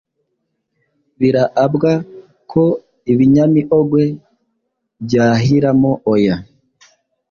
[1.19, 1.91] Biraabwa
[2.51, 2.63] ko
[3.11, 4.03] ibinyamiogwe
[5.05, 6.35] byahiramo oya